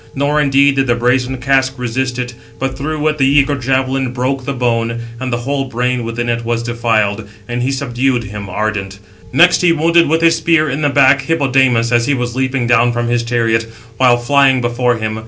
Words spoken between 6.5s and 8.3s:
defiled; and he subdued